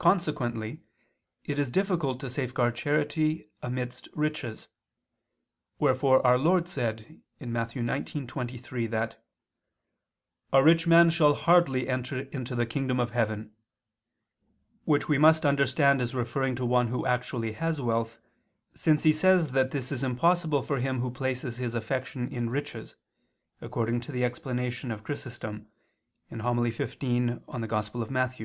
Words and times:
Consequently 0.00 0.80
it 1.44 1.60
is 1.60 1.70
difficult 1.70 2.18
to 2.18 2.28
safeguard 2.28 2.74
charity 2.74 3.48
amidst 3.62 4.08
riches: 4.14 4.66
wherefore 5.78 6.26
our 6.26 6.36
Lord 6.36 6.66
said 6.68 7.22
(Matt. 7.38 7.70
19:23) 7.70 8.90
that 8.90 9.24
"a 10.52 10.60
rich 10.64 10.88
man 10.88 11.10
shall 11.10 11.34
hardly 11.34 11.88
enter 11.88 12.18
into 12.22 12.56
the 12.56 12.66
kingdom 12.66 12.98
of 12.98 13.12
heaven," 13.12 13.52
which 14.84 15.08
we 15.08 15.18
must 15.18 15.46
understand 15.46 16.00
as 16.02 16.12
referring 16.12 16.56
to 16.56 16.66
one 16.66 16.88
who 16.88 17.06
actually 17.06 17.52
has 17.52 17.80
wealth, 17.80 18.18
since 18.74 19.04
He 19.04 19.12
says 19.12 19.52
that 19.52 19.70
this 19.70 19.92
is 19.92 20.02
impossible 20.02 20.62
for 20.64 20.80
him 20.80 20.98
who 21.00 21.12
places 21.12 21.58
his 21.58 21.76
affection 21.76 22.26
in 22.32 22.50
riches, 22.50 22.96
according 23.60 24.00
to 24.00 24.10
the 24.10 24.24
explanation 24.24 24.90
of 24.90 25.04
Chrysostom 25.04 25.68
(Hom. 26.30 26.58
lxiii 26.58 27.04
in 27.38 28.12
Matth.) 28.12 28.34